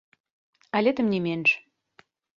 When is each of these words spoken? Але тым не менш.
Але 0.79 0.93
тым 1.01 1.11
не 1.17 1.19
менш. 1.27 1.49